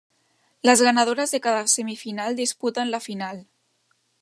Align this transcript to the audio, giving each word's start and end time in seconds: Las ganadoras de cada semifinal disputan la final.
Las 0.63 0.81
ganadoras 0.81 1.29
de 1.29 1.39
cada 1.41 1.67
semifinal 1.67 2.35
disputan 2.35 2.89
la 2.89 2.99
final. 2.99 3.45